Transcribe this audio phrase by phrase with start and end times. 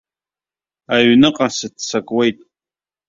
[0.95, 2.37] Аҩныҟа сыццакуеит.